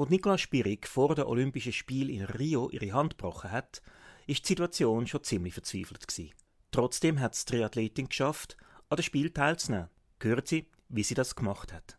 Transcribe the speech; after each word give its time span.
Als 0.00 0.08
Nicola 0.08 0.38
Spirig 0.38 0.88
vor 0.88 1.14
den 1.14 1.26
Olympischen 1.26 1.74
Spielen 1.74 2.08
in 2.08 2.24
Rio 2.24 2.70
ihre 2.70 2.94
Hand 2.94 3.18
gebrochen 3.18 3.50
hat, 3.50 3.82
ist 4.26 4.42
die 4.44 4.48
Situation 4.48 5.06
schon 5.06 5.22
ziemlich 5.22 5.52
verzweifelt 5.52 6.08
gewesen. 6.08 6.32
Trotzdem 6.70 7.20
hat 7.20 7.34
es 7.34 7.44
die 7.44 7.52
Triathletin 7.52 8.08
geschafft, 8.08 8.56
an 8.88 8.96
dem 8.96 9.02
Spiel 9.02 9.28
teilzunehmen. 9.28 9.90
Hören 10.18 10.46
Sie, 10.46 10.64
wie 10.88 11.02
sie 11.02 11.12
das 11.12 11.36
gemacht 11.36 11.74
hat. 11.74 11.98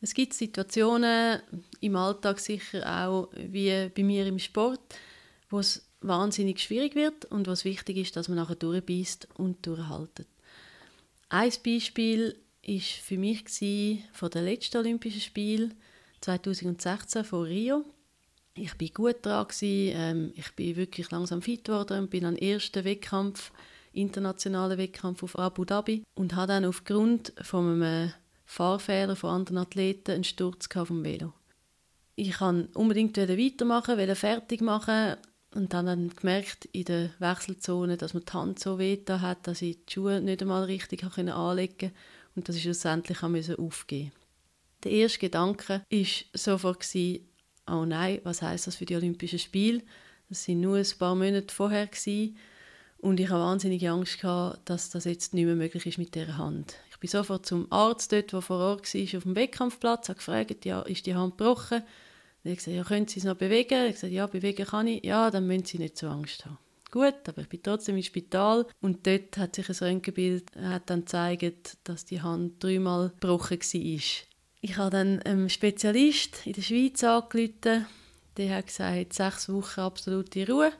Es 0.00 0.14
gibt 0.14 0.34
Situationen 0.34 1.42
im 1.80 1.96
Alltag 1.96 2.38
sicher 2.38 2.86
auch 3.04 3.32
wie 3.34 3.88
bei 3.88 4.04
mir 4.04 4.24
im 4.24 4.38
Sport, 4.38 4.78
wo 5.48 5.58
es 5.58 5.90
wahnsinnig 6.00 6.60
schwierig 6.60 6.94
wird 6.94 7.24
und 7.24 7.48
was 7.48 7.64
wichtig 7.64 7.96
ist, 7.96 8.14
dass 8.14 8.28
man 8.28 8.38
nachher 8.38 8.54
durchbeißt 8.54 9.30
und 9.34 9.66
durchhaltet. 9.66 10.28
Ein 11.28 11.52
Beispiel 11.64 12.36
ist 12.62 12.88
für 12.88 13.16
mich 13.16 13.44
von 14.12 14.30
der 14.30 14.42
letzten 14.42 14.78
Olympischen 14.78 15.20
Spiel 15.20 15.74
2016 16.20 17.24
von 17.24 17.44
Rio. 17.44 17.84
Ich 18.54 18.74
bin 18.74 18.92
gut 18.92 19.16
dran 19.22 19.46
ähm, 19.62 20.32
ich 20.36 20.54
bin 20.54 20.76
wirklich 20.76 21.10
langsam 21.10 21.40
fit 21.40 21.64
geworden 21.64 22.00
und 22.00 22.10
bin 22.10 22.24
am 22.24 22.36
ersten 22.36 22.84
Wettkampf, 22.84 23.52
internationalen 23.92 24.78
Wettkampf 24.78 25.22
auf 25.22 25.38
Abu 25.38 25.64
Dhabi 25.64 26.04
und 26.14 26.34
habe 26.34 26.48
dann 26.48 26.64
aufgrund 26.64 27.32
von 27.40 27.82
einem 27.82 28.12
Fahrfehler 28.44 29.16
von 29.16 29.30
anderen 29.30 29.58
Athleten 29.58 30.10
einen 30.10 30.24
Sturz 30.24 30.68
dem 30.68 31.04
Velo. 31.04 31.32
Ich 32.16 32.32
kann 32.32 32.66
unbedingt 32.74 33.16
weitermachen, 33.16 33.96
wollte 33.96 34.14
fertig 34.14 34.60
machen 34.60 35.16
und 35.54 35.72
dann, 35.72 35.86
dann 35.86 36.10
gemerkt 36.10 36.66
in 36.66 36.84
der 36.84 37.10
Wechselzone, 37.18 37.96
dass 37.96 38.14
mir 38.14 38.20
die 38.20 38.32
Hand 38.32 38.58
so 38.58 38.78
weh 38.78 38.98
hat, 39.08 39.46
dass 39.46 39.62
ich 39.62 39.84
die 39.86 39.92
Schuhe 39.92 40.20
nicht 40.20 40.42
einmal 40.42 40.64
richtig 40.64 41.02
anlegen 41.04 41.78
konnte 41.78 41.92
und 42.40 42.48
dass 42.48 42.56
ich 42.56 42.62
schlussendlich 42.62 43.22
aufgeben 43.22 44.12
Der 44.82 44.92
erste 44.92 45.18
Gedanke 45.18 45.82
war 45.90 46.06
sofort, 46.32 46.86
oh 47.66 47.84
nein, 47.84 48.20
was 48.24 48.40
heißt 48.40 48.66
das 48.66 48.76
für 48.76 48.86
die 48.86 48.96
Olympischen 48.96 49.38
Spiele? 49.38 49.82
Das 50.30 50.44
sind 50.44 50.62
nur 50.62 50.78
ein 50.78 50.86
paar 50.98 51.14
Monate 51.14 51.54
vorher 51.54 51.86
und 52.96 53.20
ich 53.20 53.28
habe 53.28 53.42
wahnsinnig 53.42 53.86
Angst 53.86 54.22
gehabt, 54.22 54.70
dass 54.70 54.88
das 54.88 55.04
jetzt 55.04 55.34
nicht 55.34 55.44
mehr 55.44 55.54
möglich 55.54 55.84
ist 55.84 55.98
mit 55.98 56.14
der 56.14 56.38
Hand. 56.38 56.76
Ich 56.90 56.98
bin 56.98 57.10
sofort 57.10 57.44
zum 57.44 57.70
Arzt 57.70 58.10
dort, 58.10 58.32
der 58.32 58.40
vor 58.40 58.58
Ort 58.58 58.94
war, 58.94 59.18
auf 59.18 59.22
dem 59.22 59.36
Wettkampfplatz, 59.36 60.08
habe 60.08 60.16
gefragt, 60.16 60.64
ja, 60.64 60.80
ist 60.80 61.04
die 61.04 61.14
Hand 61.14 61.36
gebrochen? 61.36 61.82
Er 62.42 62.52
hat 62.52 62.58
gesagt, 62.58 62.74
ja, 62.74 62.84
können 62.84 63.06
Sie 63.06 63.20
es 63.20 63.24
noch 63.24 63.36
bewegen? 63.36 63.74
Er 63.74 63.88
hat 63.88 63.94
gesagt, 63.94 64.14
ja, 64.14 64.26
bewegen 64.26 64.64
kann 64.64 64.86
ich. 64.86 65.04
Ja, 65.04 65.30
dann 65.30 65.46
müssen 65.46 65.66
Sie 65.66 65.78
nicht 65.78 65.98
so 65.98 66.08
Angst 66.08 66.46
haben. 66.46 66.56
Gut, 66.90 67.28
aber 67.28 67.42
ich 67.42 67.48
bin 67.48 67.62
trotzdem 67.62 67.96
im 67.96 68.02
Spital 68.02 68.66
und 68.80 69.06
dort 69.06 69.36
hat 69.36 69.54
sich 69.54 69.68
ein 69.68 69.76
Röntgenbild 69.76 70.50
hat 70.60 70.90
dann 70.90 71.00
gezeigt, 71.00 71.78
dass 71.84 72.04
die 72.04 72.20
Hand 72.20 72.62
dreimal 72.62 73.10
gebrochen 73.10 73.60
war. 73.60 74.00
Ich 74.62 74.76
habe 74.76 74.90
dann 74.90 75.22
einem 75.22 75.48
Spezialist 75.48 76.46
in 76.46 76.52
der 76.54 76.62
Schweiz 76.62 77.04
angerufen. 77.04 77.86
Der 78.36 78.56
hat 78.56 78.66
gesagt, 78.66 79.12
sechs 79.12 79.48
Wochen 79.48 79.80
absolute 79.80 80.46
Ruhe. 80.50 80.72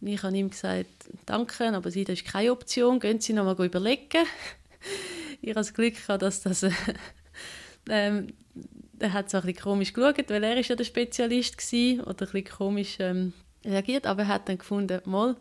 Und 0.00 0.08
ich 0.08 0.22
habe 0.22 0.36
ihm 0.36 0.50
gesagt, 0.50 1.10
danke, 1.24 1.68
aber 1.72 1.90
Sie, 1.90 2.04
das 2.04 2.20
ist 2.20 2.28
keine 2.28 2.52
Option, 2.52 3.00
gehen 3.00 3.20
Sie 3.20 3.32
noch 3.32 3.44
mal 3.44 3.64
überlegen. 3.64 4.26
ich 5.40 5.48
habe 5.48 5.54
das 5.54 5.72
Glück 5.72 5.94
gehabt, 5.94 6.22
dass 6.22 6.42
das... 6.42 6.66
ähm, 7.88 8.28
er 8.98 9.12
hat 9.12 9.30
so 9.30 9.38
ein 9.38 9.44
bisschen 9.44 9.62
komisch 9.62 9.92
geschaut, 9.92 10.28
weil 10.28 10.44
er 10.44 10.58
ist 10.58 10.68
ja 10.68 10.76
der 10.76 10.84
Spezialist 10.84 11.60
war, 11.60 12.06
oder 12.08 12.26
ein 12.26 12.32
bisschen 12.32 12.44
komisch 12.44 12.96
ähm, 13.00 13.32
reagiert, 13.66 14.06
aber 14.06 14.22
er 14.22 14.28
hat 14.28 14.48
dann 14.48 14.58
gefunden, 14.58 15.00
mal, 15.04 15.36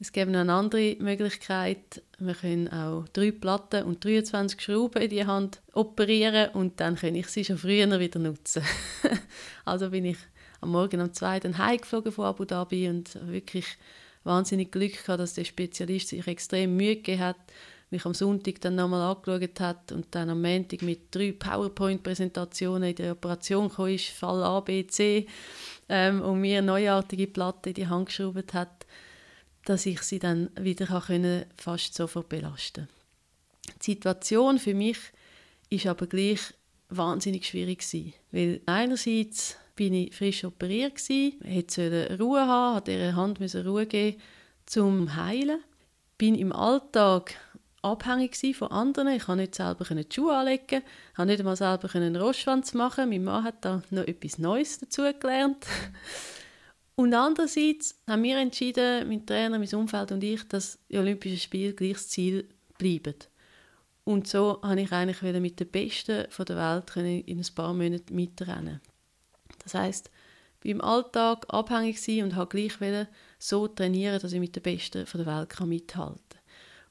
es 0.00 0.12
gibt 0.12 0.30
noch 0.30 0.40
eine 0.40 0.54
andere 0.54 0.96
Möglichkeit. 0.98 2.02
Wir 2.18 2.34
können 2.34 2.68
auch 2.68 3.06
drei 3.12 3.32
Platten 3.32 3.84
und 3.84 4.02
23 4.02 4.58
Schrauben 4.58 5.02
in 5.02 5.10
die 5.10 5.26
Hand 5.26 5.60
operieren 5.74 6.50
und 6.54 6.80
dann 6.80 6.96
kann 6.96 7.14
ich 7.14 7.28
sie 7.28 7.44
schon 7.44 7.58
früher 7.58 8.00
wieder 8.00 8.18
nutzen. 8.18 8.62
also 9.66 9.90
bin 9.90 10.06
ich 10.06 10.16
am 10.62 10.70
Morgen 10.70 11.02
um 11.02 11.12
zwei 11.12 11.38
dann 11.38 11.58
heimgeflogen 11.58 12.12
von 12.12 12.24
Abu 12.24 12.46
Dhabi 12.46 12.88
und 12.88 13.14
wirklich 13.30 13.66
wahnsinnig 14.24 14.72
Glück 14.72 14.92
gehabt, 14.92 15.20
dass 15.20 15.34
der 15.34 15.44
Spezialist 15.44 16.08
sich 16.08 16.26
extrem 16.26 16.76
Mühe 16.76 16.96
gegeben 16.96 17.20
hat, 17.20 17.36
mich 17.90 18.06
am 18.06 18.14
Sonntag 18.14 18.60
dann 18.60 18.76
nochmal 18.76 19.02
angeschaut 19.02 19.60
hat 19.60 19.92
und 19.92 20.06
dann 20.12 20.30
am 20.30 20.42
Montag 20.42 20.82
mit 20.82 21.14
drei 21.14 21.32
PowerPoint-Präsentationen 21.32 22.90
in 22.90 22.96
der 22.96 23.12
Operation 23.12 23.68
kam, 23.68 23.88
ist, 23.88 24.08
Fall 24.08 24.42
A, 24.42 24.60
B, 24.60 24.86
C, 24.86 25.26
ähm, 25.88 26.22
und 26.22 26.40
mir 26.40 26.58
eine 26.58 26.66
neuartige 26.68 27.26
Platte 27.26 27.70
in 27.70 27.74
die 27.74 27.88
Hand 27.88 28.06
geschraubt 28.06 28.54
hat 28.54 28.86
dass 29.64 29.86
ich 29.86 30.02
sie 30.02 30.18
dann 30.18 30.50
wieder 30.58 30.86
können, 31.00 31.44
fast 31.56 31.94
sofort 31.94 32.28
belasten. 32.28 32.88
Die 33.80 33.92
Situation 33.92 34.58
für 34.58 34.74
mich 34.74 34.98
ist 35.68 35.86
aber 35.86 36.06
gleich 36.06 36.40
wahnsinnig 36.88 37.46
schwierig 37.46 37.80
gewesen, 37.80 38.14
weil 38.32 38.60
einerseits 38.66 39.56
bin 39.76 39.94
ich 39.94 40.14
frisch 40.14 40.44
operiert 40.44 40.96
gewesen, 40.96 41.40
hätte 41.42 42.16
Ruhe 42.18 42.40
haben, 42.40 42.76
hat 42.76 42.88
ihre 42.88 43.14
Hand 43.14 43.40
Ruhe 43.54 43.86
geben 43.86 44.20
zum 44.66 45.14
heilen, 45.14 45.60
bin 46.18 46.34
im 46.34 46.52
Alltag 46.52 47.34
abhängig 47.82 48.56
von 48.56 48.68
anderen. 48.68 49.08
Ich 49.08 49.24
konnte 49.24 49.42
nicht 49.42 49.54
selber 49.54 49.84
die 49.84 50.06
Schuhe 50.14 50.36
anlegen, 50.36 50.82
habe 51.14 51.26
nicht 51.26 51.40
einmal 51.40 51.56
selber 51.56 51.88
einen 51.94 52.16
Rostschwanz 52.16 52.74
machen. 52.74 53.10
Mein 53.10 53.24
Mann 53.24 53.44
hat 53.44 53.64
da 53.64 53.82
noch 53.90 54.06
etwas 54.06 54.38
Neues 54.38 54.78
dazu 54.78 55.02
gelernt. 55.18 55.66
Und 56.96 57.14
andererseits 57.14 57.98
haben 58.06 58.22
wir 58.24 58.38
entschieden, 58.38 59.08
mein 59.08 59.24
Trainer, 59.24 59.58
mein 59.58 59.74
Umfeld 59.74 60.12
und 60.12 60.22
ich, 60.22 60.46
dass 60.48 60.78
die 60.90 60.98
Olympischen 60.98 61.38
Spiele 61.38 61.72
gleich 61.72 61.94
das 61.94 62.08
Ziel 62.10 62.46
bleiben. 62.76 63.14
Und 64.04 64.28
so 64.28 64.60
habe 64.62 64.82
ich 64.82 64.92
eigentlich 64.92 65.22
wieder 65.22 65.40
mit 65.40 65.58
den 65.60 65.68
Besten 65.68 66.26
der 66.28 66.56
Welt 66.56 66.96
in 67.26 67.38
ein 67.38 67.54
paar 67.54 67.72
Monaten 67.72 68.14
mitrennen. 68.14 68.82
Das 69.62 69.72
heißt, 69.72 70.10
beim 70.62 70.82
Alltag 70.82 71.46
abhängig 71.48 72.02
sein 72.02 72.24
und 72.24 72.36
habe 72.36 72.50
gleich 72.50 72.80
wieder 72.82 73.08
so 73.38 73.66
trainieren, 73.66 74.20
dass 74.20 74.34
ich 74.34 74.40
mit 74.40 74.54
den 74.54 74.62
Besten 74.62 75.06
der 75.10 75.26
Welt 75.26 75.58
mithalten 75.60 76.20
kann. 76.28 76.39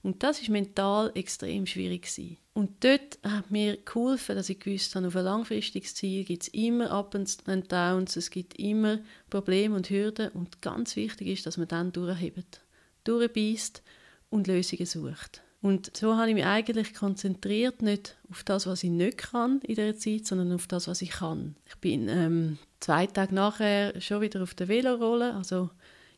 Und 0.01 0.23
das 0.23 0.41
ist 0.41 0.49
mental 0.49 1.11
extrem 1.15 1.65
schwierig 1.65 2.03
gewesen. 2.03 2.37
Und 2.53 2.83
dort 2.83 3.19
hat 3.23 3.51
mir 3.51 3.77
geholfen, 3.77 4.35
dass 4.35 4.49
ich 4.49 4.59
gewusst 4.59 4.95
habe, 4.95 5.07
auf 5.07 5.15
ein 5.15 5.23
langfristiges 5.23 5.95
Ziel 5.95 6.23
gibt 6.23 6.43
es 6.43 6.47
immer 6.49 6.91
Up 6.91 7.15
and 7.15 7.71
Downs, 7.71 8.15
es 8.15 8.29
gibt 8.29 8.57
immer 8.59 8.99
Probleme 9.29 9.75
und 9.75 9.89
Hürden 9.89 10.29
und 10.29 10.61
ganz 10.61 10.95
wichtig 10.95 11.27
ist, 11.27 11.45
dass 11.45 11.57
man 11.57 11.67
dann 11.67 11.91
durchhebt, 11.91 12.61
durchbeißt 13.03 13.81
und 14.29 14.47
Lösungen 14.47 14.85
sucht. 14.85 15.41
Und 15.61 15.95
so 15.95 16.15
habe 16.15 16.29
ich 16.29 16.35
mich 16.35 16.45
eigentlich 16.45 16.93
konzentriert, 16.93 17.81
nicht 17.81 18.17
auf 18.29 18.43
das, 18.43 18.65
was 18.65 18.83
ich 18.83 18.89
nicht 18.89 19.17
kann 19.17 19.59
in 19.61 19.75
dieser 19.75 19.97
Zeit, 19.97 20.25
sondern 20.25 20.53
auf 20.53 20.67
das, 20.67 20.87
was 20.87 21.01
ich 21.01 21.11
kann. 21.11 21.55
Ich 21.65 21.75
bin 21.75 22.07
ähm, 22.07 22.57
zwei 22.79 23.07
Tage 23.07 23.35
nachher 23.35 23.99
schon 23.99 24.21
wieder 24.21 24.41
auf 24.41 24.53
der 24.53 24.69
Velorolle, 24.69 25.35
also 25.35 25.69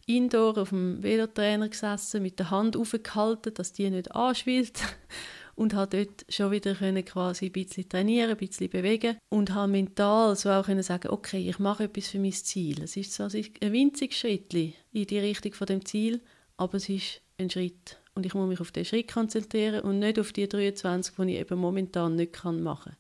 indoor 0.06 0.58
auf 0.58 0.70
dem 0.70 1.02
Velotrainer 1.04 1.70
gesessen, 1.70 2.24
mit 2.24 2.40
der 2.40 2.52
Hand 2.52 2.76
aufgehalten, 2.76 3.54
dass 3.54 3.74
die 3.74 3.90
nicht 3.90 4.14
anschwillt 4.14 4.80
und 5.56 5.74
habe 5.74 5.98
dort 5.98 6.26
schon 6.30 6.52
wieder 6.52 6.76
können 6.76 7.06
quasi 7.06 7.48
ein 7.48 7.52
bisschen 7.52 7.88
trainieren, 7.88 8.32
ein 8.32 8.38
bisschen 8.38 8.70
bewegen 8.70 9.18
und 9.30 9.54
habe 9.54 9.72
mental 9.72 10.36
so 10.36 10.50
auch 10.50 10.66
können 10.66 10.84
sagen, 10.84 11.10
okay, 11.10 11.48
ich 11.50 11.60
mache 11.60 11.84
etwas 11.84 12.08
für 12.08 12.20
mein 12.20 12.32
Ziel. 12.32 12.82
Es 12.84 12.98
ist 12.98 13.14
so 13.14 13.24
ein 13.24 13.74
winziges 13.74 14.18
Schritt 14.18 14.54
in 14.54 14.74
die 14.92 15.20
Richtung 15.20 15.54
von 15.54 15.68
dem 15.68 15.86
Ziel, 15.86 16.22
aber 16.58 16.78
es 16.78 16.90
ist 16.90 17.22
ein 17.38 17.50
Schritt 17.50 17.98
und 18.16 18.26
ich 18.26 18.34
muss 18.34 18.48
mich 18.48 18.60
auf 18.60 18.72
den 18.72 18.86
Schritt 18.86 19.12
konzentrieren 19.12 19.82
und 19.82 20.00
nicht 20.00 20.20
auf 20.20 20.34
die 20.34 20.48
23, 20.48 21.16
die 21.16 21.34
ich 21.34 21.40
eben 21.40 21.60
momentan 21.60 22.16
nicht 22.16 22.34
kann 22.34 22.62
machen. 22.62 22.96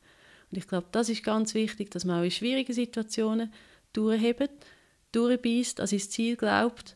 Und 0.51 0.57
ich 0.57 0.67
glaube, 0.67 0.87
das 0.91 1.09
ist 1.09 1.23
ganz 1.23 1.53
wichtig, 1.53 1.91
dass 1.91 2.05
man 2.05 2.19
auch 2.19 2.23
in 2.23 2.31
schwierigen 2.31 2.73
Situationen 2.73 3.53
durchhebt, 3.93 4.51
durchbeißt, 5.11 5.79
an 5.79 5.87
sein 5.87 5.99
Ziel 5.99 6.35
glaubt 6.35 6.95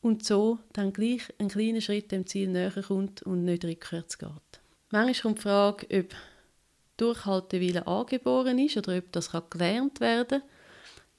und 0.00 0.24
so 0.24 0.58
dann 0.72 0.92
gleich 0.92 1.22
einen 1.38 1.48
kleinen 1.48 1.80
Schritt 1.80 2.12
dem 2.12 2.26
Ziel 2.26 2.48
näher 2.48 2.82
kommt 2.86 3.22
und 3.22 3.44
nicht 3.44 3.64
rückwärts 3.64 4.18
geht. 4.18 4.28
Manchmal 4.90 5.14
kommt 5.22 5.38
die 5.38 5.42
Frage, 5.42 5.98
ob 5.98 6.14
Durchhaltewille 6.96 7.86
angeboren 7.86 8.58
ist 8.58 8.76
oder 8.76 8.96
ob 8.98 9.10
das 9.12 9.32
gelernt 9.50 10.00
werden 10.00 10.40
kann. 10.40 10.48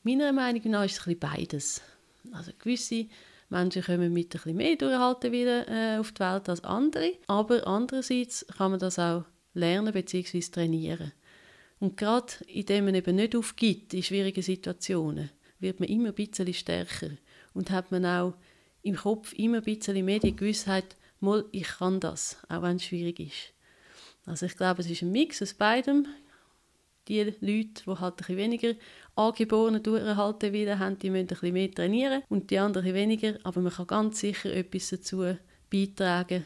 Meiner 0.04 0.32
Meinung 0.32 0.72
nach 0.72 0.86
ist 0.86 1.00
es 1.00 1.08
ein 1.08 1.20
beides. 1.20 1.82
Also 2.32 2.52
gewisse 2.58 3.08
Menschen 3.50 3.84
kommen 3.84 4.14
mit 4.14 4.28
ein 4.28 4.30
bisschen 4.30 4.56
mehr 4.56 4.76
Durchhaltewille 4.76 5.66
äh, 5.68 5.98
auf 6.00 6.12
die 6.12 6.20
Welt 6.20 6.48
als 6.48 6.64
andere, 6.64 7.14
aber 7.28 7.66
andererseits 7.68 8.46
kann 8.58 8.72
man 8.72 8.80
das 8.80 9.00
auch 9.00 9.26
lernen 9.54 9.94
bzw. 9.94 10.40
trainieren. 10.42 11.12
Und 11.80 11.98
gerade 11.98 12.34
indem 12.48 12.86
man 12.86 12.96
eben 12.96 13.16
nicht 13.16 13.36
aufgibt 13.36 13.94
in 13.94 14.04
schwierigen 14.04 14.42
Situationen, 14.42 15.32
wird 15.66 15.80
man 15.80 15.90
immer 15.90 16.10
ein 16.10 16.14
bisschen 16.14 16.54
stärker 16.54 17.10
und 17.54 17.72
hat 17.72 17.92
man 17.92 18.06
auch 18.06 18.36
im 18.84 18.96
Kopf 18.96 19.34
immer 19.34 19.58
ein 19.58 19.64
bisschen 19.64 20.06
mehr 20.06 20.20
die 20.20 20.36
Gewissheit, 20.36 20.96
mal, 21.20 21.44
ich 21.52 21.68
kann 21.68 22.00
das, 22.00 22.38
auch 22.48 22.62
wenn 22.62 22.76
es 22.76 22.86
schwierig 22.86 23.20
ist. 23.20 23.54
Also 24.26 24.46
ich 24.46 24.56
glaube, 24.56 24.82
es 24.82 24.90
ist 24.90 25.02
ein 25.02 25.12
Mix 25.12 25.42
aus 25.42 25.54
beidem. 25.54 26.08
Die 27.08 27.22
Leute, 27.22 27.84
die 27.86 27.88
halt 27.88 28.14
ein 28.14 28.16
bisschen 28.16 28.38
weniger 28.38 28.74
angeborene 29.16 29.80
durchhalten 29.80 30.54
wollen, 30.54 30.80
haben, 30.80 31.00
die 31.00 31.10
müssen 31.10 31.24
ein 31.24 31.28
bisschen 31.28 31.54
mehr 31.54 31.72
trainieren 31.72 32.24
und 32.30 32.50
die 32.50 32.60
anderen 32.60 32.94
weniger. 32.94 33.38
Aber 33.44 33.62
man 33.62 33.72
kann 33.72 33.88
ganz 33.88 34.20
sicher 34.20 34.52
etwas 34.54 34.90
dazu 34.90 35.36
beitragen, 35.70 36.46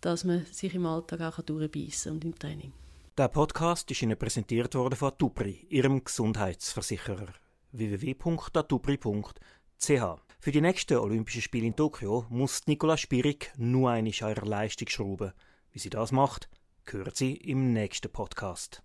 dass 0.00 0.24
man 0.24 0.44
sich 0.46 0.74
im 0.74 0.86
Alltag 0.86 1.20
auch 1.20 1.42
durchbeissen 1.42 2.12
und 2.12 2.24
im 2.24 2.38
Training. 2.38 2.72
Der 3.18 3.28
Podcast 3.28 3.90
ist 3.90 4.02
Ihnen 4.02 4.16
präsentiert 4.16 4.74
worden 4.74 4.94
von 4.94 5.08
Atupri, 5.08 5.66
Ihrem 5.70 6.04
Gesundheitsversicherer. 6.04 7.32
www.atupri.ch 7.78 9.34
Für 10.38 10.52
die 10.52 10.60
nächsten 10.60 10.98
Olympischen 10.98 11.42
Spiele 11.42 11.66
in 11.66 11.76
Tokio 11.76 12.26
muss 12.28 12.66
Nicola 12.66 12.96
Spirig 12.96 13.52
nur 13.56 13.90
eine 13.90 14.12
an 14.20 14.34
Leistung 14.34 14.88
schrauben. 14.88 15.32
Wie 15.72 15.78
sie 15.78 15.90
das 15.90 16.12
macht, 16.12 16.48
hören 16.84 17.12
Sie 17.14 17.34
im 17.34 17.72
nächsten 17.72 18.10
Podcast. 18.10 18.82